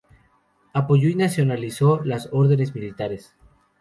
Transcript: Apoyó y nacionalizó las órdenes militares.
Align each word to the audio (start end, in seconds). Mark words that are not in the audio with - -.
Apoyó 0.73 1.09
y 1.09 1.15
nacionalizó 1.15 2.03
las 2.03 2.29
órdenes 2.31 2.73
militares. 2.73 3.35